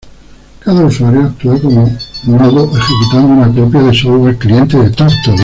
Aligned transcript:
Cada 0.63 0.83
usuario 0.83 1.25
actúa 1.27 1.61
como 1.61 1.87
nodo 2.25 2.75
ejecutando 2.75 3.27
una 3.33 3.53
copia 3.53 3.83
del 3.83 3.95
software 3.95 4.35
cliente 4.39 4.77
de 4.79 4.89
Turtle. 4.89 5.35